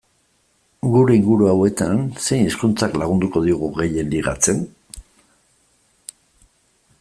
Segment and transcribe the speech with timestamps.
[0.93, 4.67] Gure inguru hauetan, zein hizkuntzak lagunduko digu gehien ligatzen?